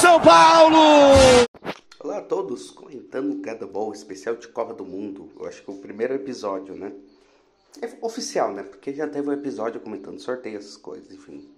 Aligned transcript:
São 0.00 0.20
Paulo! 0.20 0.76
Olá 1.98 2.18
a 2.18 2.22
todos, 2.22 2.70
comentando 2.70 3.32
o 3.32 3.42
Cada 3.42 3.66
Ball 3.66 3.92
especial 3.92 4.36
de 4.36 4.46
Copa 4.46 4.72
do 4.72 4.84
Mundo. 4.84 5.28
Eu 5.36 5.44
acho 5.46 5.60
que 5.60 5.68
é 5.68 5.74
o 5.74 5.78
primeiro 5.78 6.14
episódio, 6.14 6.76
né? 6.76 6.92
É 7.82 7.90
oficial, 8.00 8.52
né? 8.52 8.62
Porque 8.62 8.94
já 8.94 9.08
teve 9.08 9.28
um 9.28 9.32
episódio 9.32 9.80
comentando 9.80 10.20
sorteio, 10.20 10.56
essas 10.56 10.76
coisas, 10.76 11.10
enfim. 11.10 11.50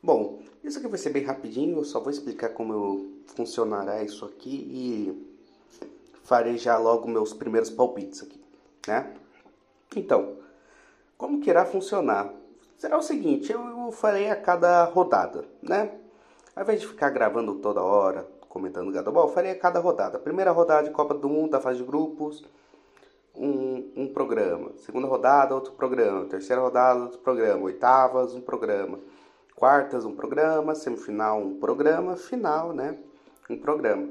Bom, 0.00 0.42
isso 0.62 0.78
aqui 0.78 0.86
vai 0.86 0.96
ser 0.98 1.10
bem 1.10 1.24
rapidinho, 1.24 1.78
eu 1.78 1.84
só 1.84 1.98
vou 1.98 2.10
explicar 2.10 2.50
como 2.50 2.72
eu 2.72 3.12
funcionará 3.34 4.00
isso 4.04 4.24
aqui 4.24 4.68
e 4.70 5.88
farei 6.22 6.56
já 6.56 6.78
logo 6.78 7.08
meus 7.08 7.32
primeiros 7.32 7.68
palpites 7.68 8.22
aqui, 8.22 8.40
né? 8.86 9.12
Então, 9.96 10.36
como 11.18 11.40
que 11.40 11.50
irá 11.50 11.64
funcionar? 11.64 12.32
Será 12.78 12.96
o 12.96 13.02
seguinte, 13.02 13.50
eu 13.50 13.90
farei 13.90 14.30
a 14.30 14.36
cada 14.36 14.84
rodada, 14.84 15.44
né? 15.60 15.98
Ao 16.54 16.62
invés 16.62 16.80
de 16.80 16.86
ficar 16.86 17.10
gravando 17.10 17.56
toda 17.56 17.82
hora, 17.82 18.28
comentando 18.48 18.92
Gadobol, 18.92 19.24
eu 19.24 19.32
farei 19.32 19.50
a 19.50 19.58
cada 19.58 19.80
rodada. 19.80 20.18
Primeira 20.18 20.52
rodada 20.52 20.86
de 20.86 20.94
Copa 20.94 21.12
do 21.12 21.28
Mundo, 21.28 21.50
da 21.50 21.60
fase 21.60 21.78
de 21.78 21.84
grupos, 21.84 22.44
um, 23.34 23.90
um 23.96 24.12
programa. 24.12 24.70
Segunda 24.76 25.08
rodada, 25.08 25.54
outro 25.54 25.72
programa. 25.72 26.26
Terceira 26.26 26.62
rodada, 26.62 27.00
outro 27.00 27.18
programa. 27.18 27.64
Oitavas, 27.64 28.34
um 28.34 28.40
programa. 28.40 29.00
Quartas, 29.56 30.04
um 30.04 30.14
programa. 30.14 30.76
Semifinal, 30.76 31.40
um 31.40 31.58
programa. 31.58 32.16
Final, 32.16 32.72
né? 32.72 32.96
Um 33.50 33.58
programa. 33.58 34.08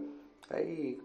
Aí, 0.50 1.00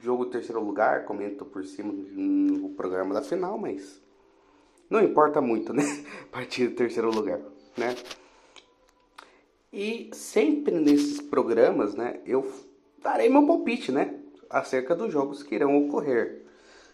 jogo 0.00 0.26
terceiro 0.26 0.62
lugar, 0.62 1.04
comento 1.04 1.44
por 1.44 1.64
cima 1.64 1.92
do 1.92 2.68
programa 2.76 3.12
da 3.12 3.22
final, 3.22 3.58
mas 3.58 4.00
não 4.88 5.02
importa 5.02 5.40
muito, 5.40 5.72
né? 5.72 5.82
Partir 6.30 6.68
do 6.68 6.76
terceiro 6.76 7.10
lugar, 7.10 7.40
né? 7.76 7.96
E 9.72 10.10
sempre 10.12 10.78
nesses 10.78 11.18
programas, 11.20 11.94
né, 11.94 12.20
eu 12.26 12.46
darei 12.98 13.30
meu 13.30 13.46
palpite, 13.46 13.90
né, 13.90 14.18
acerca 14.50 14.94
dos 14.94 15.10
jogos 15.10 15.42
que 15.42 15.54
irão 15.54 15.86
ocorrer. 15.86 16.42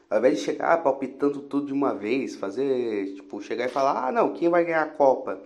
Ao 0.08 0.18
invés 0.18 0.38
de 0.38 0.44
chegar 0.44 0.80
palpitando 0.82 1.42
tudo 1.42 1.66
de 1.66 1.72
uma 1.72 1.92
vez, 1.92 2.36
fazer, 2.36 3.14
tipo, 3.14 3.42
chegar 3.42 3.66
e 3.66 3.68
falar, 3.68 4.06
ah, 4.06 4.12
não, 4.12 4.32
quem 4.32 4.48
vai 4.48 4.64
ganhar 4.64 4.82
a 4.82 4.90
Copa 4.90 5.42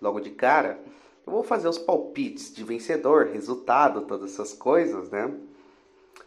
logo 0.00 0.20
de 0.20 0.30
cara, 0.30 0.80
eu 1.26 1.32
vou 1.32 1.42
fazer 1.42 1.68
os 1.68 1.78
palpites 1.78 2.52
de 2.52 2.64
vencedor, 2.64 3.26
resultado, 3.26 4.00
todas 4.06 4.32
essas 4.32 4.54
coisas, 4.54 5.10
né, 5.10 5.30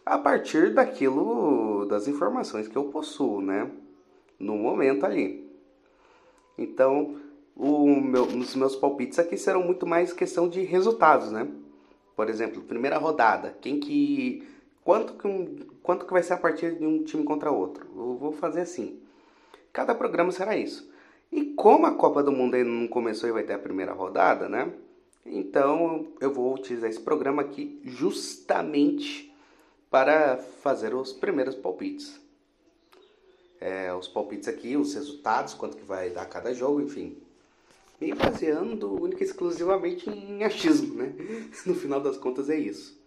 a 0.06 0.16
partir 0.16 0.72
daquilo, 0.72 1.84
das 1.86 2.06
informações 2.06 2.68
que 2.68 2.76
eu 2.76 2.84
possuo, 2.84 3.40
né, 3.40 3.68
no 4.38 4.54
momento 4.56 5.04
ali. 5.04 5.50
Então, 6.56 7.16
meu, 7.56 8.24
os 8.24 8.54
meus 8.56 8.74
palpites 8.74 9.18
aqui 9.18 9.36
serão 9.36 9.62
muito 9.62 9.86
mais 9.86 10.12
questão 10.12 10.48
de 10.48 10.62
resultados, 10.62 11.30
né? 11.30 11.48
Por 12.16 12.28
exemplo, 12.28 12.62
primeira 12.62 12.98
rodada, 12.98 13.56
quem 13.60 13.78
que 13.78 14.46
quanto 14.84 15.14
que 15.14 15.26
um, 15.26 15.56
quanto 15.82 16.06
que 16.06 16.12
vai 16.12 16.22
ser 16.22 16.34
a 16.34 16.38
partida 16.38 16.74
de 16.74 16.86
um 16.86 17.02
time 17.04 17.24
contra 17.24 17.50
outro? 17.50 17.86
Eu 17.96 18.16
vou 18.16 18.32
fazer 18.32 18.60
assim. 18.60 19.00
Cada 19.72 19.94
programa 19.94 20.30
será 20.30 20.56
isso. 20.56 20.88
E 21.32 21.46
como 21.54 21.86
a 21.86 21.94
Copa 21.94 22.22
do 22.22 22.30
Mundo 22.30 22.54
ainda 22.54 22.70
não 22.70 22.86
começou 22.86 23.28
e 23.28 23.32
vai 23.32 23.42
ter 23.42 23.54
a 23.54 23.58
primeira 23.58 23.92
rodada, 23.92 24.48
né? 24.48 24.72
Então 25.26 26.08
eu 26.20 26.32
vou 26.32 26.54
utilizar 26.54 26.90
esse 26.90 27.00
programa 27.00 27.42
aqui 27.42 27.80
justamente 27.84 29.32
para 29.90 30.36
fazer 30.36 30.94
os 30.94 31.12
primeiros 31.12 31.54
palpites. 31.54 32.20
É, 33.60 33.92
os 33.94 34.06
palpites 34.06 34.48
aqui, 34.48 34.76
os 34.76 34.94
resultados, 34.94 35.54
quanto 35.54 35.76
que 35.76 35.84
vai 35.84 36.10
dar 36.10 36.26
cada 36.26 36.52
jogo, 36.52 36.80
enfim 36.80 37.23
me 38.04 38.14
baseando 38.14 38.92
única 38.92 39.22
e 39.22 39.26
exclusivamente 39.26 40.10
em 40.10 40.44
achismo, 40.44 40.94
né? 40.94 41.14
No 41.64 41.74
final 41.74 42.00
das 42.00 42.18
contas 42.18 42.50
é 42.50 42.58
isso. 42.58 43.02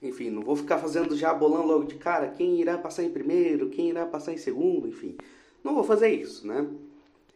Enfim, 0.00 0.30
não 0.30 0.42
vou 0.42 0.56
ficar 0.56 0.78
fazendo 0.78 1.16
já 1.16 1.32
bolão 1.32 1.64
logo 1.66 1.84
de 1.84 1.96
cara 1.96 2.28
quem 2.28 2.60
irá 2.60 2.78
passar 2.78 3.04
em 3.04 3.10
primeiro, 3.10 3.68
quem 3.68 3.90
irá 3.90 4.06
passar 4.06 4.32
em 4.32 4.38
segundo, 4.38 4.88
enfim. 4.88 5.16
Não 5.62 5.74
vou 5.74 5.84
fazer 5.84 6.08
isso, 6.08 6.46
né? 6.46 6.66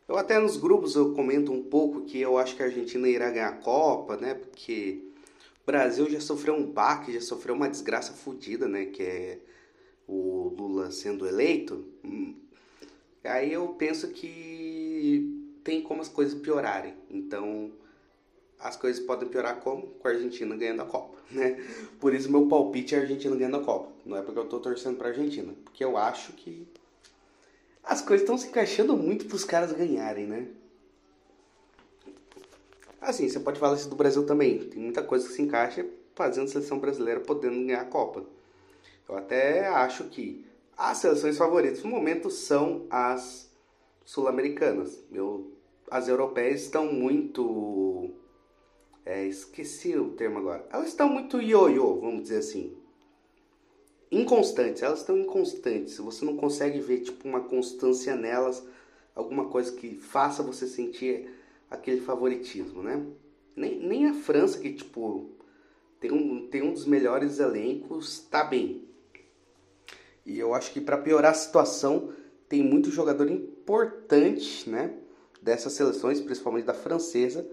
Eu 0.08 0.16
até 0.16 0.38
nos 0.38 0.56
grupos 0.56 0.96
eu 0.96 1.14
comento 1.14 1.52
um 1.52 1.62
pouco 1.62 2.02
que 2.02 2.20
eu 2.20 2.38
acho 2.38 2.56
que 2.56 2.62
a 2.62 2.66
Argentina 2.66 3.08
irá 3.08 3.30
ganhar 3.30 3.48
a 3.48 3.56
Copa, 3.56 4.16
né? 4.16 4.34
Porque 4.34 5.02
o 5.62 5.66
Brasil 5.66 6.08
já 6.08 6.20
sofreu 6.20 6.54
um 6.54 6.64
baque, 6.64 7.12
já 7.12 7.20
sofreu 7.20 7.54
uma 7.54 7.68
desgraça 7.68 8.12
fodida, 8.12 8.66
né? 8.66 8.86
Que 8.86 9.02
é 9.02 9.38
o 10.08 10.54
Lula 10.56 10.90
sendo 10.90 11.26
eleito. 11.26 11.84
Aí 13.22 13.52
eu 13.52 13.68
penso 13.70 14.08
que 14.08 15.45
tem 15.66 15.82
como 15.82 16.00
as 16.00 16.08
coisas 16.08 16.38
piorarem. 16.38 16.94
Então, 17.10 17.72
as 18.60 18.76
coisas 18.76 19.04
podem 19.04 19.28
piorar 19.28 19.58
como? 19.58 19.88
Com 19.88 20.06
a 20.06 20.12
Argentina 20.12 20.56
ganhando 20.56 20.82
a 20.82 20.86
Copa, 20.86 21.18
né? 21.28 21.60
Por 21.98 22.14
isso 22.14 22.30
meu 22.30 22.46
palpite 22.46 22.94
é 22.94 22.98
a 22.98 23.00
Argentina 23.00 23.34
ganhando 23.34 23.56
a 23.56 23.64
Copa. 23.64 23.90
Não 24.06 24.16
é 24.16 24.22
porque 24.22 24.38
eu 24.38 24.46
tô 24.46 24.60
torcendo 24.60 24.96
pra 24.96 25.08
Argentina, 25.08 25.52
porque 25.64 25.84
eu 25.84 25.96
acho 25.96 26.32
que 26.34 26.66
as 27.82 28.00
coisas 28.00 28.22
estão 28.22 28.38
se 28.38 28.46
encaixando 28.46 28.96
muito 28.96 29.26
pros 29.26 29.44
caras 29.44 29.72
ganharem, 29.72 30.26
né? 30.26 30.46
Assim, 33.00 33.28
você 33.28 33.40
pode 33.40 33.58
falar 33.58 33.74
isso 33.74 33.90
do 33.90 33.96
Brasil 33.96 34.24
também. 34.24 34.58
Tem 34.68 34.80
muita 34.80 35.02
coisa 35.02 35.26
que 35.26 35.34
se 35.34 35.42
encaixa 35.42 35.84
fazendo 36.14 36.44
a 36.44 36.48
seleção 36.48 36.78
brasileira 36.78 37.20
podendo 37.20 37.66
ganhar 37.66 37.82
a 37.82 37.84
Copa. 37.84 38.24
Eu 39.08 39.16
até 39.16 39.66
acho 39.66 40.04
que 40.04 40.44
as 40.76 40.98
seleções 40.98 41.36
favoritas 41.36 41.82
no 41.82 41.90
momento 41.90 42.30
são 42.30 42.86
as 42.88 43.48
sul-americanas. 44.04 44.98
Eu 45.12 45.55
as 45.90 46.08
europeias 46.08 46.62
estão 46.62 46.92
muito. 46.92 48.10
É, 49.04 49.24
esqueci 49.26 49.96
o 49.96 50.10
termo 50.10 50.38
agora. 50.38 50.66
Elas 50.72 50.88
estão 50.88 51.08
muito 51.08 51.40
ioiô, 51.40 52.00
vamos 52.00 52.22
dizer 52.22 52.38
assim. 52.38 52.76
Inconstantes, 54.10 54.82
elas 54.82 55.00
estão 55.00 55.18
inconstantes. 55.18 55.98
Você 55.98 56.24
não 56.24 56.36
consegue 56.36 56.80
ver 56.80 57.00
tipo 57.00 57.28
uma 57.28 57.40
constância 57.40 58.16
nelas, 58.16 58.66
alguma 59.14 59.48
coisa 59.48 59.72
que 59.72 59.96
faça 59.96 60.42
você 60.42 60.66
sentir 60.66 61.30
aquele 61.70 62.00
favoritismo, 62.00 62.82
né? 62.82 63.04
Nem, 63.54 63.78
nem 63.78 64.06
a 64.06 64.14
França, 64.14 64.58
que 64.58 64.72
tipo 64.72 65.30
tem 66.00 66.12
um, 66.12 66.46
tem 66.48 66.62
um 66.62 66.72
dos 66.72 66.84
melhores 66.84 67.38
elencos, 67.38 68.18
tá 68.18 68.44
bem. 68.44 68.84
E 70.24 70.38
eu 70.38 70.54
acho 70.54 70.72
que 70.72 70.80
para 70.80 70.98
piorar 70.98 71.30
a 71.30 71.34
situação, 71.34 72.12
tem 72.48 72.62
muito 72.62 72.90
jogador 72.90 73.30
importante, 73.30 74.68
né? 74.68 74.94
Dessas 75.46 75.74
seleções, 75.74 76.20
principalmente 76.20 76.64
da 76.64 76.74
francesa, 76.74 77.48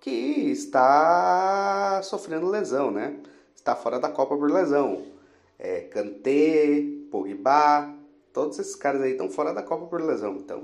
que 0.00 0.10
está 0.10 2.00
sofrendo 2.02 2.48
lesão, 2.48 2.90
né? 2.90 3.20
Está 3.54 3.76
fora 3.76 4.00
da 4.00 4.08
Copa 4.08 4.34
por 4.38 4.50
lesão. 4.50 5.06
É, 5.58 5.82
Kanté, 5.82 6.82
Pogba, 7.10 7.94
todos 8.32 8.58
esses 8.58 8.74
caras 8.74 9.02
aí 9.02 9.12
estão 9.12 9.28
fora 9.28 9.52
da 9.52 9.62
Copa 9.62 9.86
por 9.86 10.00
lesão. 10.00 10.36
Então, 10.36 10.62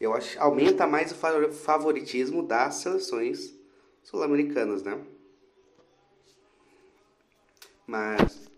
eu 0.00 0.12
acho 0.12 0.40
aumenta 0.40 0.88
mais 0.88 1.12
o 1.12 1.52
favoritismo 1.52 2.42
das 2.42 2.74
seleções 2.76 3.54
sul-americanas, 4.02 4.82
né? 4.82 5.00
Mas 7.86 8.50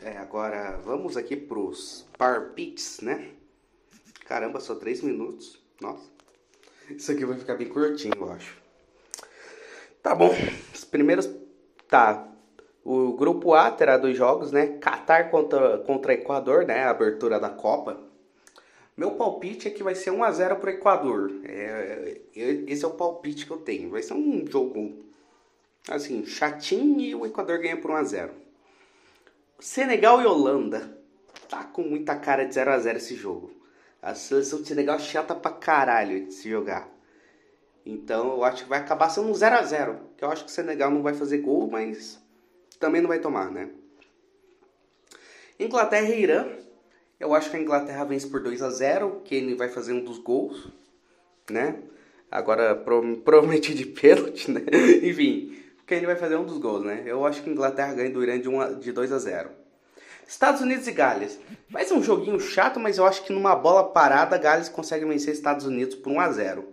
é, 0.00 0.16
agora 0.18 0.76
vamos 0.78 1.16
aqui 1.16 1.36
pros 1.36 2.04
Par 2.18 2.50
Pits, 2.50 3.00
né? 3.00 3.30
Caramba, 4.24 4.58
só 4.58 4.74
3 4.74 5.02
minutos. 5.02 5.62
Nossa. 5.80 6.18
Isso 6.90 7.12
aqui 7.12 7.24
vai 7.24 7.36
ficar 7.36 7.54
bem 7.54 7.68
curtinho, 7.68 8.14
eu 8.16 8.32
acho. 8.32 8.56
Tá 10.02 10.14
bom. 10.14 10.34
Os 10.74 10.84
primeiros. 10.84 11.28
Tá. 11.88 12.26
O 12.84 13.12
grupo 13.12 13.52
A 13.52 13.70
terá 13.70 13.98
dois 13.98 14.16
jogos, 14.16 14.50
né? 14.50 14.78
Qatar 14.78 15.30
contra, 15.30 15.78
contra 15.78 16.14
Equador, 16.14 16.64
né? 16.64 16.84
A 16.84 16.90
abertura 16.90 17.38
da 17.38 17.50
Copa. 17.50 18.00
Meu 18.96 19.12
palpite 19.12 19.68
é 19.68 19.70
que 19.70 19.82
vai 19.82 19.94
ser 19.94 20.10
1x0 20.10 20.56
pro 20.56 20.70
Equador. 20.70 21.32
É, 21.44 22.20
esse 22.34 22.84
é 22.84 22.88
o 22.88 22.92
palpite 22.92 23.46
que 23.46 23.52
eu 23.52 23.58
tenho. 23.58 23.90
Vai 23.90 24.02
ser 24.02 24.14
um 24.14 24.44
jogo 24.46 25.04
assim, 25.88 26.24
chatinho 26.26 27.00
e 27.00 27.14
o 27.14 27.26
Equador 27.26 27.58
ganha 27.58 27.76
por 27.76 27.90
1x0. 27.90 28.30
Senegal 29.60 30.20
e 30.22 30.26
Holanda. 30.26 30.96
Tá 31.48 31.64
com 31.64 31.82
muita 31.82 32.16
cara 32.16 32.44
de 32.44 32.54
0x0 32.54 32.96
esse 32.96 33.14
jogo. 33.14 33.57
A 34.00 34.14
seleção 34.14 34.62
de 34.62 34.68
Senegal 34.68 34.96
é 34.96 35.00
chata 35.00 35.34
pra 35.34 35.50
caralho 35.50 36.26
de 36.26 36.34
se 36.34 36.48
jogar. 36.48 36.88
Então 37.84 38.32
eu 38.32 38.44
acho 38.44 38.64
que 38.64 38.68
vai 38.68 38.78
acabar 38.78 39.08
sendo 39.08 39.28
um 39.28 39.32
0x0. 39.32 39.96
Que 40.16 40.24
eu 40.24 40.30
acho 40.30 40.44
que 40.44 40.50
o 40.50 40.54
Senegal 40.54 40.90
não 40.90 41.02
vai 41.02 41.14
fazer 41.14 41.38
gol, 41.38 41.68
mas 41.68 42.22
também 42.78 43.00
não 43.00 43.08
vai 43.08 43.18
tomar, 43.18 43.50
né? 43.50 43.70
Inglaterra 45.58 46.08
e 46.08 46.22
Irã. 46.22 46.46
Eu 47.18 47.34
acho 47.34 47.50
que 47.50 47.56
a 47.56 47.60
Inglaterra 47.60 48.04
vence 48.04 48.28
por 48.28 48.40
2 48.40 48.62
a 48.62 48.70
0 48.70 49.22
Kane 49.28 49.54
vai 49.54 49.68
fazer 49.68 49.92
um 49.92 50.04
dos 50.04 50.18
gols, 50.18 50.68
né? 51.50 51.82
Agora 52.30 52.76
provavelmente 52.76 53.74
de 53.74 53.86
pênalti, 53.86 54.50
né? 54.50 54.60
Enfim, 55.02 55.58
Kane 55.84 56.06
vai 56.06 56.16
fazer 56.16 56.36
um 56.36 56.44
dos 56.44 56.58
gols, 56.58 56.84
né? 56.84 57.02
Eu 57.04 57.26
acho 57.26 57.42
que 57.42 57.48
a 57.48 57.52
Inglaterra 57.52 57.94
ganha 57.94 58.10
do 58.10 58.22
Irã 58.22 58.38
de, 58.38 58.48
uma, 58.48 58.74
de 58.74 58.92
2 58.92 59.10
a 59.10 59.18
0 59.18 59.50
Estados 60.28 60.60
Unidos 60.60 60.86
e 60.86 60.92
Gales. 60.92 61.40
Vai 61.70 61.86
ser 61.86 61.94
um 61.94 62.02
joguinho 62.02 62.38
chato, 62.38 62.78
mas 62.78 62.98
eu 62.98 63.06
acho 63.06 63.24
que 63.24 63.32
numa 63.32 63.56
bola 63.56 63.82
parada, 63.82 64.36
Gales 64.36 64.68
consegue 64.68 65.06
vencer 65.06 65.32
Estados 65.32 65.64
Unidos 65.64 65.94
por 65.94 66.12
1 66.12 66.20
a 66.20 66.30
0 66.30 66.68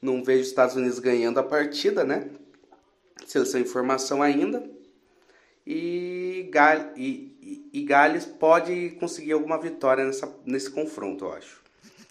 Não 0.00 0.22
vejo 0.22 0.42
Estados 0.42 0.76
Unidos 0.76 1.00
ganhando 1.00 1.40
a 1.40 1.42
partida, 1.42 2.04
né? 2.04 2.28
Seleção 3.26 3.60
em 3.60 3.64
formação 3.64 4.22
ainda. 4.22 4.70
E, 5.66 6.48
Gal 6.52 6.92
e, 6.96 7.36
e, 7.42 7.80
e 7.80 7.82
Gales 7.82 8.24
pode 8.24 8.90
conseguir 9.00 9.32
alguma 9.32 9.58
vitória 9.58 10.04
nessa, 10.04 10.32
nesse 10.46 10.70
confronto, 10.70 11.24
eu 11.24 11.32
acho. 11.32 11.60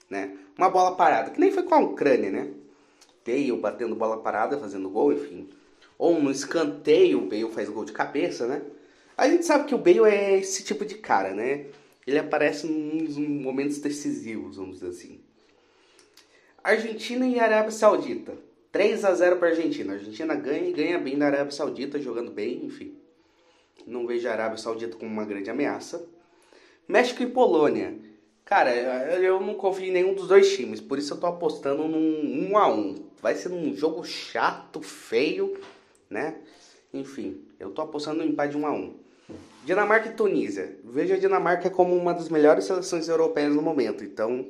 Né? 0.09 0.38
Uma 0.57 0.69
bola 0.69 0.97
parada, 0.97 1.31
que 1.31 1.39
nem 1.39 1.51
foi 1.51 1.63
com 1.63 1.73
a 1.73 1.79
Ucrânia, 1.79 2.29
né? 2.29 2.51
Bale 3.25 3.51
batendo 3.53 3.95
bola 3.95 4.17
parada, 4.17 4.57
fazendo 4.57 4.89
gol, 4.89 5.13
enfim. 5.13 5.50
Ou 5.97 6.21
no 6.21 6.31
escanteio, 6.31 7.19
o 7.19 7.29
Bale 7.29 7.50
faz 7.51 7.69
gol 7.69 7.85
de 7.85 7.94
cabeça, 7.94 8.45
né? 8.45 8.61
A 9.19 9.27
gente 9.27 9.45
sabe 9.45 9.66
que 9.66 9.75
o 9.75 9.77
Bale 9.77 10.10
é 10.10 10.38
esse 10.39 10.63
tipo 10.63 10.86
de 10.86 10.95
cara, 10.95 11.33
né? 11.33 11.66
Ele 12.07 12.18
aparece 12.18 12.66
nos 12.66 13.18
momentos 13.18 13.80
decisivos, 13.80 14.56
vamos 14.56 14.75
dizer 14.80 14.92
assim. 14.92 15.19
Argentina 16.63 17.27
e 17.27 17.38
Arábia 17.38 17.69
Saudita. 17.69 18.38
3 18.71 19.04
a 19.04 19.13
0 19.13 19.36
para 19.36 19.50
a 19.50 19.51
Argentina. 19.51 19.92
A 19.92 19.95
Argentina 19.98 20.33
ganha 20.36 20.69
e 20.69 20.71
ganha 20.71 20.98
bem 20.98 21.18
da 21.18 21.25
Arábia 21.25 21.51
Saudita, 21.51 22.00
jogando 22.00 22.31
bem, 22.31 22.63
enfim. 22.63 22.95
Não 23.86 24.07
vejo 24.07 24.25
a 24.30 24.31
Arábia 24.31 24.57
Saudita 24.57 24.95
como 24.95 25.12
uma 25.12 25.25
grande 25.25 25.50
ameaça. 25.50 26.07
México 26.88 27.21
e 27.21 27.27
Polônia. 27.27 28.00
Cara, 28.45 28.74
eu 28.74 29.42
não 29.42 29.54
confio 29.54 29.88
em 29.88 29.92
nenhum 29.92 30.13
dos 30.13 30.30
dois 30.30 30.56
times, 30.56 30.80
por 30.80 30.98
isso 30.98 31.13
eu 31.13 31.19
tô 31.19 31.27
apostando 31.27 31.89
num 31.89 32.51
1 32.51 32.57
a 32.57 32.74
1. 32.74 33.10
Vai 33.21 33.36
ser 33.36 33.51
um 33.51 33.75
jogo 33.75 34.01
chato, 34.06 34.81
feio, 34.81 35.60
né? 36.10 36.38
Enfim, 36.94 37.44
eu 37.60 37.71
tô 37.71 37.81
apostando 37.81 38.24
no 38.24 38.25
empate 38.25 38.51
de 38.51 38.57
1 38.57 38.66
a 38.66 38.71
1. 38.71 39.08
Dinamarca 39.63 40.09
e 40.09 40.13
Tunísia. 40.13 40.77
Vejo 40.83 41.13
a 41.13 41.17
Dinamarca 41.17 41.69
como 41.69 41.95
uma 41.95 42.13
das 42.13 42.29
melhores 42.29 42.65
seleções 42.65 43.07
europeias 43.07 43.53
no 43.53 43.61
momento. 43.61 44.03
Então, 44.03 44.49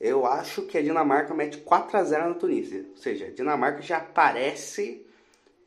eu 0.00 0.26
acho 0.26 0.62
que 0.62 0.76
a 0.76 0.82
Dinamarca 0.82 1.32
mete 1.32 1.58
4 1.58 1.96
a 1.96 2.04
0 2.04 2.28
na 2.28 2.34
Tunísia. 2.34 2.84
Ou 2.90 2.96
seja, 2.96 3.26
a 3.26 3.30
Dinamarca 3.30 3.80
já 3.80 3.98
aparece 3.98 5.06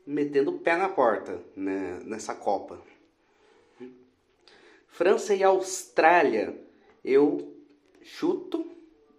metendo 0.06 0.52
o 0.52 0.58
pé 0.58 0.76
na 0.76 0.88
porta 0.88 1.40
né, 1.56 2.00
nessa 2.04 2.34
Copa. 2.34 2.78
França 4.86 5.34
e 5.34 5.42
Austrália. 5.42 6.54
Eu 7.04 7.52
chuto. 8.02 8.70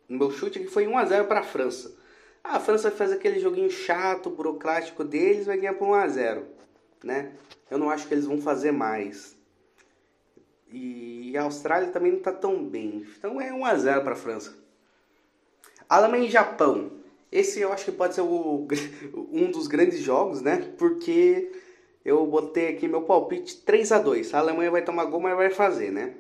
Meu 0.08 0.32
chute 0.32 0.60
aqui 0.60 0.68
foi 0.68 0.88
1 0.88 0.98
a 0.98 1.06
0 1.06 1.26
para 1.26 1.42
a 1.42 1.44
França. 1.44 1.98
Ah, 2.44 2.56
a 2.56 2.60
França 2.60 2.90
fazer 2.90 3.16
aquele 3.16 3.40
joguinho 3.40 3.70
chato, 3.70 4.30
burocrático 4.30 5.04
deles, 5.04 5.48
vai 5.48 5.58
ganhar 5.58 5.74
por 5.74 5.90
1 5.90 5.94
a 5.94 6.08
0, 6.08 6.46
né? 7.04 7.32
Eu 7.70 7.78
não 7.78 7.90
acho 7.90 8.08
que 8.08 8.14
eles 8.14 8.26
vão 8.26 8.42
fazer 8.42 8.72
mais. 8.72 9.36
E 10.72 11.38
a 11.38 11.44
Austrália 11.44 11.90
também 11.90 12.12
não 12.12 12.20
está 12.20 12.32
tão 12.32 12.64
bem. 12.64 13.06
Então 13.18 13.40
é 13.40 13.54
1 13.54 13.66
a 13.66 13.76
0 13.76 14.02
para 14.02 14.14
a 14.14 14.18
França. 14.18 14.54
Alemanha 15.88 16.26
e 16.26 16.32
Japão. 16.32 16.92
Esse 17.32 17.60
eu 17.60 17.72
acho 17.72 17.86
que 17.86 17.92
pode 17.92 18.16
ser 18.16 18.22
o, 18.22 18.68
um 19.32 19.52
dos 19.52 19.68
grandes 19.68 20.00
jogos, 20.00 20.42
né? 20.42 20.74
Porque 20.78 21.52
eu 22.04 22.26
botei 22.26 22.70
aqui 22.70 22.88
meu 22.88 23.02
palpite 23.02 23.58
3 23.58 23.92
a 23.92 24.00
2 24.00 24.34
A 24.34 24.40
Alemanha 24.40 24.72
vai 24.72 24.82
tomar 24.82 25.06
gol, 25.06 25.20
mas 25.20 25.36
vai 25.36 25.50
fazer, 25.50 25.92
né? 25.92 26.16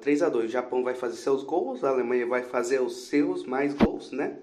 3 0.00 0.22
a 0.22 0.28
2 0.28 0.46
O 0.46 0.52
Japão 0.52 0.84
vai 0.84 0.94
fazer 0.94 1.16
seus 1.16 1.42
gols, 1.42 1.82
a 1.82 1.88
Alemanha 1.88 2.26
vai 2.26 2.42
fazer 2.42 2.80
os 2.80 3.06
seus 3.06 3.44
mais 3.44 3.72
gols, 3.74 4.12
né? 4.12 4.36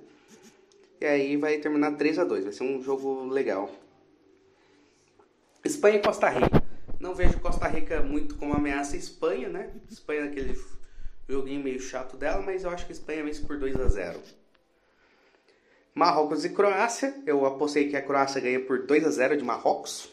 E 1.00 1.06
aí 1.06 1.38
vai 1.38 1.58
terminar 1.58 1.96
3 1.96 2.20
a 2.20 2.24
2 2.24 2.46
Vai 2.46 2.54
ser 2.54 2.64
um 2.64 2.82
jogo 2.82 3.26
legal. 3.26 3.70
Espanha 5.64 5.98
e 5.98 6.02
Costa 6.02 6.30
Rica. 6.30 6.64
Não 7.00 7.14
vejo 7.14 7.40
Costa 7.40 7.68
Rica 7.68 8.02
muito 8.02 8.36
como 8.36 8.54
ameaça 8.54 8.96
a 8.96 9.00
Espanha, 9.00 9.50
né? 9.50 9.72
Espanha 9.90 10.26
naquele 10.26 10.60
joguinho 11.28 11.64
meio 11.64 11.80
chato 11.80 12.18
dela, 12.18 12.42
mas 12.42 12.64
eu 12.64 12.70
acho 12.70 12.86
que 12.86 12.92
a 12.92 12.96
Espanha 12.96 13.24
vence 13.24 13.42
por 13.42 13.58
2 13.58 13.80
a 13.80 13.88
0. 13.88 14.20
Marrocos 15.94 16.46
e 16.46 16.50
Croácia. 16.50 17.14
Eu 17.26 17.46
apostei 17.46 17.90
que 17.90 17.96
a 17.96 18.02
Croácia 18.02 18.42
ganha 18.42 18.60
por 18.60 18.86
2 18.86 19.06
a 19.06 19.12
0 19.12 19.38
de 19.38 19.44
Marrocos. 19.44 20.10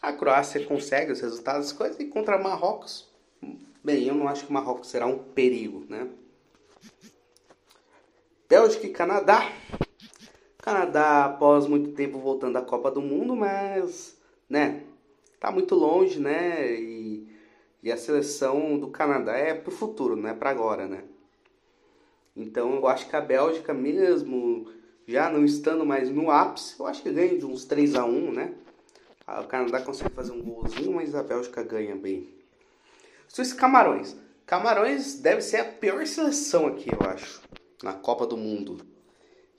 A 0.00 0.12
Croácia 0.12 0.64
consegue 0.66 1.12
os 1.12 1.20
resultados, 1.20 1.72
coisas, 1.72 1.98
e 1.98 2.04
contra 2.04 2.38
Marrocos, 2.38 3.08
bem, 3.82 4.06
eu 4.06 4.14
não 4.14 4.28
acho 4.28 4.46
que 4.46 4.52
Marrocos 4.52 4.90
será 4.90 5.06
um 5.06 5.18
perigo, 5.18 5.86
né? 5.88 6.08
Bélgica 8.48 8.86
e 8.86 8.90
Canadá. 8.90 9.50
Canadá, 10.58 11.24
após 11.24 11.66
muito 11.66 11.92
tempo 11.92 12.18
voltando 12.18 12.56
à 12.56 12.62
Copa 12.62 12.90
do 12.90 13.00
Mundo, 13.00 13.34
mas, 13.34 14.13
né, 14.48 14.82
tá 15.40 15.50
muito 15.50 15.74
longe, 15.74 16.18
né? 16.20 16.74
E, 16.74 17.28
e 17.82 17.92
a 17.92 17.96
seleção 17.96 18.78
do 18.78 18.88
Canadá 18.88 19.36
é 19.36 19.54
pro 19.54 19.70
futuro, 19.70 20.16
não 20.16 20.28
é 20.28 20.34
para 20.34 20.50
agora, 20.50 20.86
né? 20.86 21.04
Então 22.36 22.74
eu 22.76 22.88
acho 22.88 23.08
que 23.08 23.14
a 23.14 23.20
Bélgica 23.20 23.72
mesmo, 23.72 24.70
já 25.06 25.30
não 25.30 25.44
estando 25.44 25.84
mais 25.84 26.10
no 26.10 26.30
ápice, 26.30 26.78
eu 26.78 26.86
acho 26.86 27.02
que 27.02 27.12
ganha 27.12 27.38
de 27.38 27.44
uns 27.44 27.64
3 27.64 27.94
a 27.94 28.04
1 28.04 28.32
né? 28.32 28.54
O 29.26 29.46
Canadá 29.46 29.80
consegue 29.80 30.14
fazer 30.14 30.32
um 30.32 30.42
golzinho, 30.42 30.92
mas 30.92 31.14
a 31.14 31.22
Bélgica 31.22 31.62
ganha 31.62 31.96
bem. 31.96 32.28
Suíça 33.28 33.56
Camarões. 33.56 34.16
Camarões 34.46 35.14
deve 35.20 35.40
ser 35.40 35.58
a 35.58 35.64
pior 35.64 36.06
seleção 36.06 36.66
aqui, 36.66 36.90
eu 36.92 37.08
acho, 37.08 37.40
na 37.82 37.94
Copa 37.94 38.26
do 38.26 38.36
Mundo. 38.36 38.93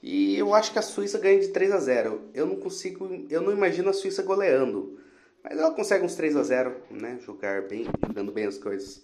E 0.08 0.38
eu 0.38 0.54
acho 0.54 0.72
que 0.72 0.78
a 0.78 0.82
Suíça 0.82 1.18
ganha 1.18 1.40
de 1.40 1.48
3 1.48 1.72
a 1.72 1.78
0. 1.78 2.30
Eu 2.32 2.46
não 2.46 2.54
consigo, 2.54 3.26
eu 3.28 3.40
não 3.40 3.50
imagino 3.50 3.90
a 3.90 3.92
Suíça 3.92 4.22
goleando. 4.22 5.00
Mas 5.42 5.58
ela 5.58 5.72
consegue 5.72 6.04
uns 6.04 6.14
3 6.14 6.36
a 6.36 6.44
0 6.44 6.76
né? 6.92 7.18
Jogar 7.22 7.62
bem, 7.62 7.86
jogando 8.06 8.30
bem 8.30 8.46
as 8.46 8.56
coisas. 8.56 9.02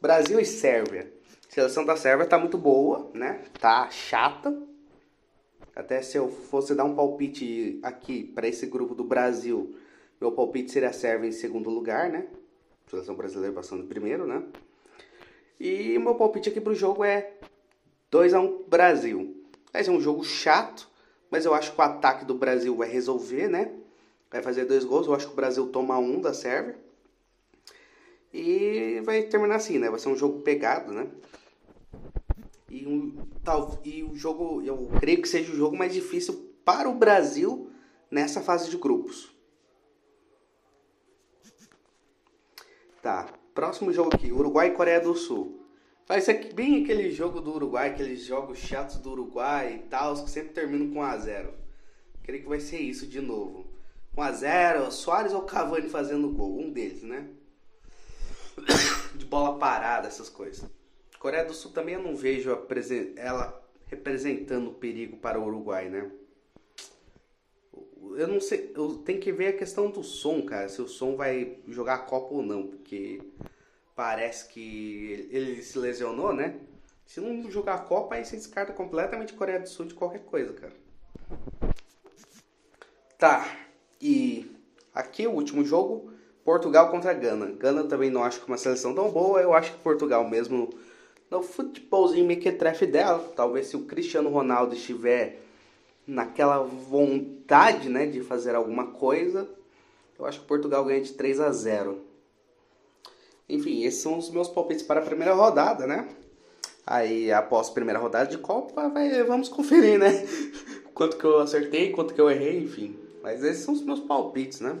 Brasil 0.00 0.38
e 0.38 0.44
Sérvia. 0.44 1.12
A 1.50 1.52
seleção 1.52 1.84
da 1.84 1.96
Sérvia 1.96 2.24
tá 2.24 2.38
muito 2.38 2.56
boa, 2.56 3.10
né? 3.12 3.42
Tá 3.58 3.90
chata. 3.90 4.56
Até 5.74 6.00
se 6.02 6.16
eu 6.16 6.28
fosse 6.28 6.72
dar 6.72 6.84
um 6.84 6.94
palpite 6.94 7.80
aqui 7.82 8.22
para 8.22 8.46
esse 8.46 8.66
grupo 8.66 8.94
do 8.94 9.02
Brasil, 9.02 9.74
meu 10.20 10.30
palpite 10.30 10.70
seria 10.70 10.90
a 10.90 10.92
Sérvia 10.92 11.30
em 11.30 11.32
segundo 11.32 11.68
lugar, 11.68 12.08
né? 12.08 12.28
A 12.86 12.90
seleção 12.90 13.16
brasileira 13.16 13.52
passando 13.52 13.82
em 13.82 13.88
primeiro, 13.88 14.24
né? 14.24 14.40
E 15.58 15.98
meu 15.98 16.14
palpite 16.14 16.48
aqui 16.48 16.60
pro 16.60 16.76
jogo 16.76 17.02
é 17.02 17.32
2 18.08 18.34
a 18.34 18.40
1 18.40 18.66
Brasil. 18.68 19.41
Vai 19.72 19.82
ser 19.82 19.90
um 19.90 20.00
jogo 20.00 20.22
chato, 20.24 20.88
mas 21.30 21.44
eu 21.44 21.54
acho 21.54 21.72
que 21.72 21.80
o 21.80 21.84
ataque 21.84 22.24
do 22.24 22.34
Brasil 22.34 22.76
vai 22.76 22.88
resolver, 22.88 23.48
né? 23.48 23.72
vai 24.32 24.42
fazer 24.42 24.64
dois 24.64 24.84
gols. 24.84 25.06
Eu 25.06 25.14
acho 25.14 25.26
que 25.26 25.32
o 25.32 25.36
Brasil 25.36 25.68
toma 25.68 25.98
um 25.98 26.20
da 26.20 26.32
Sérvia. 26.32 26.76
E 28.32 29.00
vai 29.04 29.22
terminar 29.24 29.56
assim, 29.56 29.78
né? 29.78 29.90
Vai 29.90 30.00
ser 30.00 30.08
um 30.08 30.16
jogo 30.16 30.40
pegado, 30.40 30.92
né? 30.92 31.06
E, 32.70 32.86
um, 32.86 33.14
tal, 33.44 33.78
e 33.84 34.02
o 34.02 34.16
jogo, 34.16 34.62
eu 34.62 34.90
creio 34.98 35.20
que 35.20 35.28
seja 35.28 35.52
o 35.52 35.56
jogo 35.56 35.76
mais 35.76 35.92
difícil 35.92 36.50
para 36.64 36.88
o 36.88 36.94
Brasil 36.94 37.70
nessa 38.10 38.40
fase 38.40 38.70
de 38.70 38.78
grupos. 38.78 39.30
Tá, 43.02 43.28
próximo 43.52 43.92
jogo 43.92 44.10
aqui, 44.14 44.32
Uruguai 44.32 44.68
e 44.68 44.74
Coreia 44.74 45.00
do 45.00 45.14
Sul. 45.14 45.61
Ser 46.20 46.52
bem 46.52 46.82
aquele 46.82 47.10
jogo 47.10 47.40
do 47.40 47.54
Uruguai, 47.54 47.88
aqueles 47.88 48.24
jogos 48.24 48.58
chatos 48.58 48.98
do 48.98 49.12
Uruguai 49.12 49.76
e 49.76 49.88
tal, 49.88 50.14
que 50.22 50.30
sempre 50.30 50.52
terminam 50.52 50.92
com 50.92 51.00
1 51.00 51.02
a 51.02 51.16
0 51.16 51.54
Creio 52.22 52.42
que 52.42 52.48
vai 52.48 52.60
ser 52.60 52.78
isso 52.78 53.06
de 53.06 53.20
novo. 53.20 53.66
1x0, 54.16 54.90
Soares 54.90 55.32
ou 55.32 55.42
Cavani 55.42 55.88
fazendo 55.88 56.28
gol, 56.30 56.58
um 56.60 56.70
deles, 56.70 57.02
né? 57.02 57.28
De 59.16 59.24
bola 59.24 59.58
parada, 59.58 60.06
essas 60.06 60.28
coisas. 60.28 60.68
Coreia 61.18 61.44
do 61.44 61.54
Sul 61.54 61.70
também 61.70 61.94
eu 61.94 62.02
não 62.02 62.14
vejo 62.14 62.50
ela 63.16 63.62
representando 63.86 64.72
perigo 64.72 65.16
para 65.16 65.40
o 65.40 65.46
Uruguai, 65.46 65.88
né? 65.88 66.10
Eu 68.16 68.28
não 68.28 68.40
sei, 68.40 68.72
eu 68.74 68.96
tenho 68.98 69.20
que 69.20 69.32
ver 69.32 69.48
a 69.48 69.52
questão 69.56 69.90
do 69.90 70.02
som, 70.02 70.42
cara, 70.42 70.68
se 70.68 70.82
o 70.82 70.88
som 70.88 71.16
vai 71.16 71.58
jogar 71.68 71.94
a 71.94 71.98
Copa 71.98 72.34
ou 72.34 72.42
não, 72.42 72.66
porque 72.66 73.22
parece 73.94 74.48
que 74.48 75.28
ele 75.30 75.62
se 75.62 75.78
lesionou, 75.78 76.32
né? 76.32 76.56
Se 77.06 77.20
não 77.20 77.50
jogar 77.50 77.74
a 77.74 77.78
Copa, 77.78 78.14
aí 78.14 78.24
você 78.24 78.36
descarta 78.36 78.72
completamente 78.72 79.34
Coreia 79.34 79.60
do 79.60 79.68
Sul 79.68 79.86
de 79.86 79.94
qualquer 79.94 80.20
coisa, 80.20 80.52
cara. 80.52 80.72
Tá, 83.18 83.46
e 84.00 84.50
aqui 84.94 85.26
o 85.26 85.32
último 85.32 85.64
jogo, 85.64 86.12
Portugal 86.44 86.90
contra 86.90 87.12
Gana. 87.12 87.52
Gana 87.52 87.84
também 87.84 88.10
não 88.10 88.24
acho 88.24 88.40
que 88.40 88.48
uma 88.48 88.56
seleção 88.56 88.94
tão 88.94 89.10
boa, 89.10 89.40
eu 89.40 89.54
acho 89.54 89.72
que 89.72 89.78
Portugal 89.78 90.28
mesmo 90.28 90.70
no 91.30 91.42
futebolzinho 91.42 92.26
mequetrefe 92.26 92.86
dela, 92.86 93.32
talvez 93.34 93.68
se 93.68 93.76
o 93.76 93.84
Cristiano 93.84 94.28
Ronaldo 94.28 94.74
estiver 94.74 95.40
naquela 96.06 96.58
vontade, 96.58 97.88
né, 97.88 98.06
de 98.06 98.20
fazer 98.22 98.54
alguma 98.54 98.88
coisa, 98.88 99.48
eu 100.18 100.26
acho 100.26 100.40
que 100.40 100.46
Portugal 100.46 100.84
ganha 100.84 101.00
de 101.00 101.12
3 101.12 101.40
a 101.40 101.50
0. 101.50 102.11
Enfim, 103.48 103.84
esses 103.84 104.00
são 104.00 104.18
os 104.18 104.30
meus 104.30 104.48
palpites 104.48 104.84
para 104.84 105.00
a 105.00 105.04
primeira 105.04 105.34
rodada, 105.34 105.86
né? 105.86 106.08
Aí, 106.86 107.30
após 107.32 107.68
a 107.68 107.72
primeira 107.72 107.98
rodada 107.98 108.30
de 108.30 108.38
Copa, 108.38 108.88
vai, 108.88 109.22
vamos 109.22 109.48
conferir, 109.48 109.98
né? 109.98 110.26
quanto 110.94 111.16
que 111.16 111.24
eu 111.24 111.40
acertei, 111.40 111.90
quanto 111.92 112.14
que 112.14 112.20
eu 112.20 112.30
errei, 112.30 112.58
enfim. 112.60 112.98
Mas 113.22 113.42
esses 113.44 113.64
são 113.64 113.74
os 113.74 113.82
meus 113.82 114.00
palpites, 114.00 114.60
né? 114.60 114.78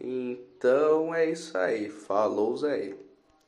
Então 0.00 1.14
é 1.14 1.30
isso 1.30 1.56
aí. 1.56 1.88
Falou, 1.88 2.56
Zé. 2.56 2.94